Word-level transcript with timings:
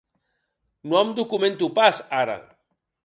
No 0.93 0.97
em 1.03 1.13
documento 1.19 1.69
pas, 1.77 2.01
ara. 2.23 2.39